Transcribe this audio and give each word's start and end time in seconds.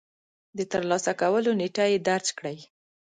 د 0.57 0.59
ترلاسه 0.71 1.11
کولو 1.21 1.51
نېټه 1.59 1.85
يې 1.91 1.97
درج 2.07 2.27
کړئ. 2.37 2.57